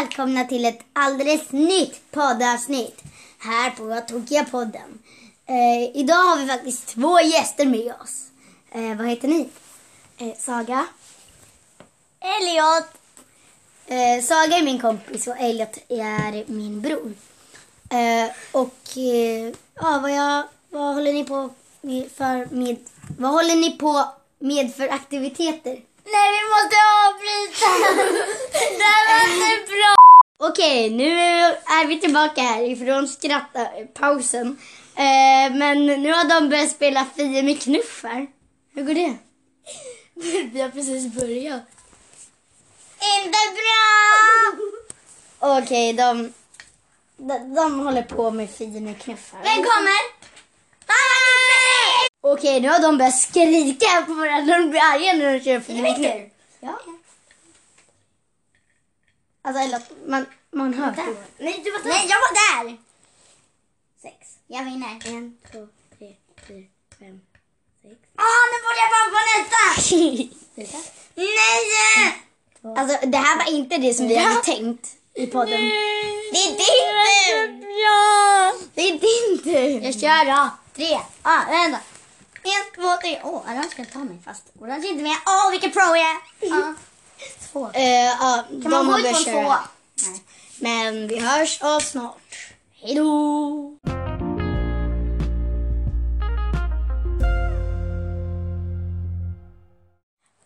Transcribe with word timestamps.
välkomna 0.00 0.44
till 0.44 0.64
ett 0.64 0.80
alldeles 0.92 1.52
nytt 1.52 2.10
poddavsnitt 2.10 3.02
här 3.38 3.70
på 3.70 4.00
Tokiga 4.08 4.44
podden. 4.44 4.98
Eh, 5.46 5.96
idag 5.96 6.14
har 6.14 6.40
vi 6.40 6.46
faktiskt 6.46 6.86
två 6.86 7.20
gäster 7.20 7.66
med 7.66 7.94
oss. 8.02 8.26
Eh, 8.72 8.96
vad 8.96 9.06
heter 9.06 9.28
ni? 9.28 9.48
Eh, 10.18 10.36
Saga? 10.38 10.86
Elliot! 12.20 12.88
Eh, 13.86 14.24
Saga 14.24 14.56
är 14.58 14.64
min 14.64 14.80
kompis 14.80 15.26
och 15.26 15.36
Elliot 15.38 15.78
är 15.88 16.52
min 16.52 16.80
bror. 16.80 17.14
Eh, 17.90 18.30
och 18.52 18.96
eh, 18.96 19.54
ja, 19.74 19.98
vad, 20.02 20.10
jag, 20.10 20.42
vad 20.70 20.94
håller 20.94 21.12
ni 21.12 21.24
på 21.24 21.50
med 21.80 22.10
för, 22.16 22.54
med, 22.54 22.76
vad 23.18 23.30
håller 23.30 23.56
ni 23.56 23.70
på 23.78 24.04
med 24.38 24.74
för 24.74 24.88
aktiviteter? 24.88 25.80
Nej, 26.12 26.28
vi 26.36 26.42
måste 26.54 26.76
avbryta! 27.04 27.68
det 28.78 28.84
här 28.84 29.08
var 29.08 29.54
inte 29.54 29.72
bra! 29.72 29.94
Okej, 30.48 30.90
nu 30.90 31.10
är 31.78 31.86
vi 31.86 32.00
tillbaka 32.00 32.40
här 32.40 32.62
ifrån 32.62 33.08
skrattpausen. 33.08 34.58
Eh, 34.96 35.56
men 35.56 35.86
nu 35.86 36.12
har 36.12 36.40
de 36.40 36.48
börjat 36.48 36.70
spela 36.70 37.06
Fia 37.16 37.42
med 37.42 37.62
knuffar. 37.62 38.26
Hur 38.74 38.82
går 38.84 38.94
det? 38.94 39.16
vi 40.52 40.60
har 40.60 40.68
precis 40.68 41.14
börjat. 41.14 41.62
Inte 43.18 43.38
bra! 43.54 43.98
Okej, 45.58 45.92
de, 45.92 46.32
de, 47.16 47.54
de 47.54 47.80
håller 47.80 48.02
på 48.02 48.30
med 48.30 48.50
Fia 48.50 48.80
med 48.80 49.02
knuffar. 49.02 49.38
Vem 49.42 49.56
kommer? 49.56 50.11
Okej, 52.32 52.60
nu 52.60 52.68
har 52.68 52.80
de 52.80 52.98
börjat 52.98 53.20
skrika 53.20 54.02
på 54.06 54.14
varandra. 54.14 54.58
De 54.58 54.70
blir 54.70 54.80
arga 54.80 55.12
när 55.12 55.32
de 55.32 55.44
kör 55.44 55.60
Fia 55.60 55.82
med 55.82 55.96
knuffar. 55.96 56.30
Ja. 56.60 56.80
Alltså, 59.42 59.62
eller, 59.62 59.80
man, 60.06 60.26
man 60.50 60.74
hör. 60.74 60.94
Nej, 61.38 61.60
du 61.64 61.70
var 61.70 61.78
där. 61.78 61.88
Nej, 61.88 62.06
jag 62.08 62.18
var 62.26 62.32
där! 62.42 62.76
Sex. 64.02 64.16
Jag 64.46 64.64
vinner. 64.64 64.88
En, 65.04 65.38
två, 65.52 65.68
tre, 65.98 66.08
fyra, 66.48 66.66
fem, 66.98 67.20
sex. 67.82 67.96
Ah, 68.16 68.42
nu 68.50 68.56
borde 68.64 68.80
jag 68.84 68.90
fan 68.94 69.08
på 69.14 69.20
nästa! 69.32 69.62
Nej! 71.14 71.68
Alltså 72.78 73.06
det 73.06 73.18
här 73.18 73.36
var 73.38 73.56
inte 73.56 73.78
det 73.78 73.94
som 73.94 74.08
vi 74.08 74.16
hade 74.16 74.42
tänkt 74.42 74.88
i 75.14 75.26
podden. 75.26 75.60
Det 75.60 76.38
är 76.38 76.48
din 76.48 76.56
tur! 76.56 77.62
Det 78.74 78.82
är 78.82 78.92
din 78.92 79.42
tur. 79.44 79.84
Jag 79.84 79.94
kör 80.00 80.24
då. 80.24 80.50
Tre. 80.76 80.98
Ah, 81.22 81.40
vänta. 81.50 81.78
En, 82.44 82.74
två, 82.82 82.96
tre. 83.00 83.20
Åh, 83.24 83.30
oh, 83.30 83.40
Orange 83.50 83.68
ska 83.70 83.84
ta 83.84 83.98
mig 83.98 84.18
fast 84.24 84.44
Orange 84.60 84.86
är 84.86 84.90
inte 84.90 85.02
med. 85.02 85.16
Åh, 85.26 85.46
oh, 85.46 85.50
vilken 85.50 85.72
pro 85.72 85.80
jag 85.80 85.98
är! 85.98 86.16
Två. 87.52 87.66
Eh, 87.70 88.62
Kan 88.62 88.70
man 88.70 88.86
gå 88.86 88.98
ut 88.98 89.24
köra. 89.24 89.42
tvåa? 89.42 89.58
Nej. 90.06 90.22
Men 90.60 91.08
vi 91.08 91.18
hörs 91.18 91.62
av 91.62 91.80
snart. 91.80 92.36
Hej 92.80 92.94
då! 92.94 93.76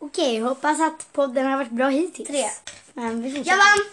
Okej, 0.00 0.40
hoppas 0.40 0.80
att 0.80 1.12
podden 1.12 1.46
har 1.46 1.56
varit 1.56 1.70
bra 1.70 1.88
hittills. 1.88 2.28
Tre. 2.28 2.44
Men 2.94 3.22
vi. 3.22 3.42
Jag 3.42 3.56
vann! 3.56 3.84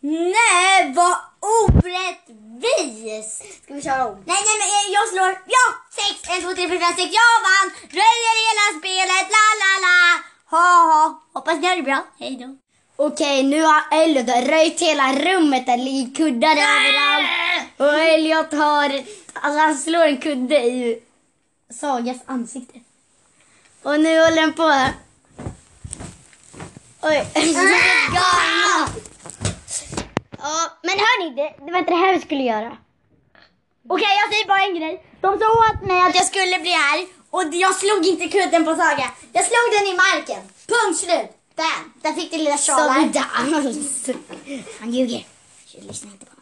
Nej, 0.00 0.92
vad 0.96 1.16
orättvist! 1.40 3.62
Ska 3.64 3.74
vi 3.74 3.82
köra 3.82 4.06
om? 4.06 4.14
Nej, 4.14 4.24
nej, 4.48 4.56
men 4.60 4.68
eh, 4.68 4.92
jag 4.94 5.08
slår. 5.08 5.42
Ja! 5.46 5.57
En, 6.38 6.44
två, 6.44 6.54
tre, 6.54 6.68
fyra, 6.68 6.86
sex. 6.86 7.10
Jag 7.20 7.36
vann! 7.48 7.70
Röjer 8.00 8.34
hela 8.46 8.78
spelet. 8.78 9.26
La, 9.36 9.46
la, 9.62 9.72
la. 9.84 9.96
Ha, 10.50 10.66
ha. 10.90 11.22
Hoppas 11.32 11.60
ni 11.60 11.66
har 11.66 11.76
det 11.76 11.82
bra. 11.82 12.04
Hej 12.18 12.36
då. 12.40 12.56
Okej, 13.04 13.42
nu 13.42 13.62
har 13.62 13.82
Elliot 13.90 14.28
röjt 14.28 14.80
hela 14.80 15.12
rummet. 15.12 15.66
Det 15.66 15.76
ligger 15.76 16.14
kuddar 16.14 16.56
överallt. 16.56 17.28
Och 17.76 17.98
Elliot 17.98 18.52
har... 18.52 19.02
Alltså 19.32 19.60
han 19.60 19.74
slår 19.76 20.04
en 20.06 20.20
kudde 20.20 20.60
i 20.64 21.02
Sagas 21.70 22.18
ansikte. 22.26 22.80
Och 23.82 24.00
nu 24.00 24.20
håller 24.20 24.40
den 24.40 24.52
på. 24.52 24.86
Oj. 27.02 27.26
Galna. 27.34 28.88
Ja, 30.40 30.70
men 30.82 30.98
hörni, 30.98 31.34
det, 31.34 31.64
det 31.64 31.72
var 31.72 31.78
inte 31.78 31.90
det 31.90 31.96
här 31.96 32.14
vi 32.14 32.20
skulle 32.20 32.42
göra. 32.42 32.76
Okej, 33.88 34.14
jag 34.22 34.32
säger 34.32 34.46
bara 34.48 34.64
en 34.68 34.74
grej. 34.78 35.04
De 35.20 35.38
sa 35.38 35.46
åt 35.66 35.88
mig 35.88 36.00
att 36.00 36.14
jag 36.14 36.26
skulle 36.26 36.58
bli 36.58 36.70
här 36.70 37.06
och 37.30 37.44
jag 37.52 37.74
slog 37.74 38.06
inte 38.06 38.28
kudden 38.28 38.64
på 38.64 38.70
Saga. 38.70 39.06
Jag 39.32 39.44
slog 39.44 39.66
den 39.76 39.86
i 39.92 39.94
marken. 39.96 40.42
Punkt 40.66 40.98
slut. 40.98 41.30
Bam! 41.56 41.92
Där 42.02 42.12
fick 42.12 42.30
du 42.30 42.38
lilla 42.38 42.58
inte 43.02 43.20
alls. 43.20 44.08
Han 44.80 44.94
ljuger. 44.94 45.26
Lyssna 45.80 46.10
inte 46.10 46.26
på 46.26 46.32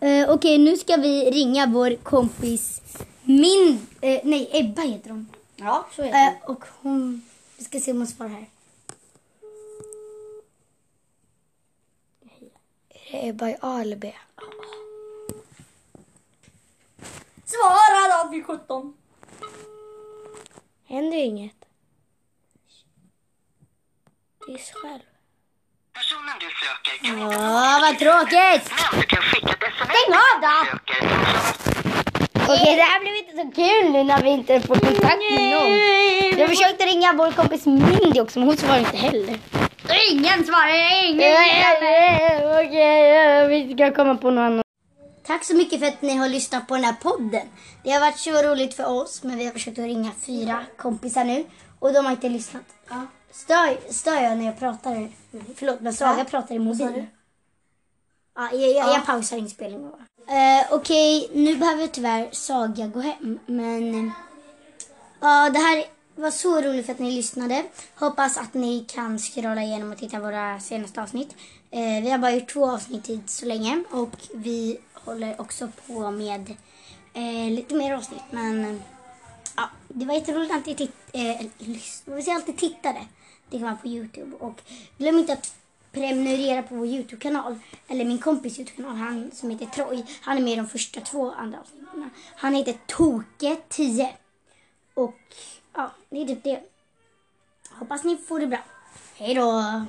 honom. 0.00 0.22
Uh, 0.22 0.34
Okej, 0.34 0.58
nu 0.58 0.76
ska 0.76 0.96
vi 0.96 1.30
ringa 1.30 1.66
vår 1.66 1.96
kompis 1.96 2.80
Min... 3.22 3.86
eh, 4.00 4.20
nej, 4.24 4.50
Ebba 4.52 4.82
heter 4.82 5.10
hon. 5.10 5.28
Ja, 5.56 5.86
så 5.96 6.02
är 6.02 6.08
Eh, 6.08 6.32
och 6.44 6.64
hon... 6.82 7.22
Vi 7.56 7.64
ska 7.64 7.80
se 7.80 7.90
om 7.90 7.96
hon 7.96 8.06
svarar 8.06 8.28
här. 8.28 8.46
Är 12.90 13.22
det 13.22 13.28
Ebba 13.28 13.48
i 13.48 13.56
A 13.60 13.80
eller 13.80 13.96
B? 13.96 14.12
Svara 14.36 14.57
då 18.28 18.36
vid 18.36 18.46
17. 18.46 18.94
Händer 20.88 21.16
inget. 21.18 21.54
Tyst 24.46 24.72
själv. 24.74 25.00
Personen 25.92 26.34
du 26.40 26.46
söker 26.46 26.94
kan 27.02 27.18
inte 27.18 27.36
Åh, 27.36 27.80
vad 27.80 27.98
tråkigt! 27.98 28.72
men 28.92 29.00
du 29.00 29.06
kan 29.06 29.22
skicka 29.22 29.52
ett 29.52 29.62
sms 29.62 29.90
Stäng 29.90 30.14
av 30.24 30.34
då! 30.44 30.56
Okej, 32.52 32.76
det 32.76 32.82
här 32.82 33.00
blev 33.00 33.16
inte 33.16 33.32
så 33.32 33.62
kul 33.62 33.92
nu 33.92 34.04
när 34.04 34.22
vi 34.22 34.30
inte 34.30 34.60
får 34.60 34.74
kontakt 34.74 35.18
med 35.30 35.50
någon. 35.50 36.38
Jag 36.38 36.48
försökte 36.48 36.84
ringa 36.84 37.12
vår 37.12 37.30
kompis 37.30 37.66
Mindy 37.66 38.20
också, 38.20 38.38
men 38.38 38.48
hon 38.48 38.56
svarar 38.56 38.78
inte 38.78 38.96
heller. 38.96 39.38
Ingen 40.12 40.44
svarar, 40.44 41.04
ingen 41.04 41.32
Okej, 42.66 43.48
vi 43.48 43.74
ska 43.74 43.94
komma 43.94 44.14
på 44.14 44.30
något 44.30 44.42
annat. 44.42 44.67
Tack 45.28 45.44
så 45.44 45.56
mycket 45.56 45.80
för 45.80 45.86
att 45.86 46.02
ni 46.02 46.16
har 46.16 46.28
lyssnat 46.28 46.68
på 46.68 46.74
den 46.74 46.84
här 46.84 46.92
podden. 46.92 47.46
Det 47.84 47.90
har 47.90 48.00
varit 48.00 48.18
så 48.18 48.42
roligt 48.42 48.74
för 48.74 48.86
oss, 48.86 49.22
men 49.22 49.38
vi 49.38 49.44
har 49.44 49.52
försökt 49.52 49.78
att 49.78 49.84
ringa 49.84 50.10
fyra 50.26 50.64
kompisar 50.76 51.24
nu 51.24 51.44
och 51.78 51.92
de 51.92 52.04
har 52.04 52.12
inte 52.12 52.28
lyssnat. 52.28 52.62
Ja. 52.88 53.06
Stör, 53.32 53.92
stör 53.92 54.22
jag 54.22 54.38
när 54.38 54.46
jag 54.46 54.58
pratar? 54.58 55.08
Förlåt, 55.56 55.80
men 55.80 55.94
Saga 55.94 56.24
pratar 56.24 56.54
i 56.54 56.58
mobil. 56.58 57.06
Ja, 58.36 58.52
jag, 58.52 58.70
jag, 58.70 58.88
jag 58.88 59.06
pausar 59.06 59.36
inspelningen 59.36 59.90
bara. 59.90 60.60
Eh, 60.60 60.66
Okej, 60.70 61.30
nu 61.34 61.56
behöver 61.56 61.86
tyvärr 61.86 62.28
Saga 62.32 62.86
gå 62.86 63.00
hem, 63.00 63.38
men 63.46 63.94
eh, 63.94 64.12
Ja, 65.20 65.50
det 65.50 65.58
här 65.58 65.84
var 66.14 66.30
så 66.30 66.60
roligt 66.60 66.86
för 66.86 66.92
att 66.92 66.98
ni 66.98 67.10
lyssnade. 67.10 67.64
Hoppas 67.94 68.38
att 68.38 68.54
ni 68.54 68.84
kan 68.88 69.18
scrolla 69.18 69.62
igenom 69.62 69.92
och 69.92 69.98
titta 69.98 70.20
våra 70.20 70.60
senaste 70.60 71.02
avsnitt. 71.02 71.36
Eh, 71.70 72.02
vi 72.02 72.10
har 72.10 72.18
bara 72.18 72.32
gjort 72.32 72.52
två 72.52 72.70
avsnitt 72.70 73.06
hit 73.06 73.30
så 73.30 73.46
länge 73.46 73.84
och 73.90 74.16
vi 74.34 74.78
håller 75.04 75.40
också 75.40 75.68
på 75.86 76.10
med 76.10 76.56
eh, 77.12 77.50
lite 77.50 77.74
mer 77.74 77.94
avsnitt. 77.94 78.22
Men 78.30 78.82
ja, 79.56 79.70
det 79.88 80.04
var 80.04 80.14
jätteroligt 80.14 80.54
att 80.54 80.66
ni 80.66 80.74
titt, 80.74 80.96
eh, 81.12 81.46
lyssnade. 81.58 82.22
Vi 82.22 82.30
alltid 82.30 82.56
tittade. 82.56 83.06
Det 83.50 83.58
kan 83.58 83.66
man 83.66 83.78
på 83.78 83.88
Youtube. 83.88 84.36
Och 84.36 84.60
glöm 84.98 85.18
inte 85.18 85.32
att 85.32 85.54
prenumerera 85.92 86.62
på 86.62 86.74
vår 86.74 86.86
Youtube-kanal. 86.86 87.58
Eller 87.88 88.04
min 88.04 88.18
kompis 88.18 88.58
Youtube-kanal, 88.58 88.96
han 88.96 89.30
som 89.34 89.50
heter 89.50 89.66
Troy. 89.66 90.04
Han 90.20 90.36
är 90.36 90.42
med 90.42 90.52
i 90.52 90.56
de 90.56 90.68
första 90.68 91.00
två 91.00 91.32
andra 91.32 91.60
avsnitten. 91.60 92.10
Han 92.36 92.54
heter 92.54 92.74
Toke10. 92.86 94.08
Och 94.94 95.20
ja, 95.74 95.90
det 96.10 96.22
är 96.22 96.26
typ 96.26 96.44
det. 96.44 96.60
Hoppas 97.70 98.04
ni 98.04 98.16
får 98.16 98.40
det 98.40 98.46
bra. 98.46 98.64
Hej 99.16 99.34
då! 99.34 99.84